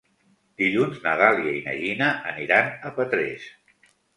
Dilluns 0.61 0.97
na 1.03 1.13
Dàlia 1.19 1.53
i 1.57 1.61
na 1.67 1.77
Gina 1.83 2.09
aniran 2.33 2.75
a 2.91 2.95
Petrés. 2.99 3.49